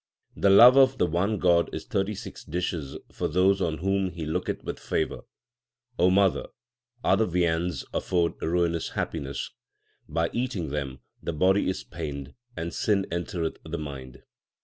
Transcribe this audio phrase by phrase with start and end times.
[0.35, 4.09] The love of the one God is thirty six dishes 3 for those on whom
[4.09, 5.25] He looketh with favour.
[5.99, 6.47] O mother,
[7.03, 9.51] other viands afford ruinous happiness;
[10.09, 14.23] By eating them the body is pained, and sin entereth the mind.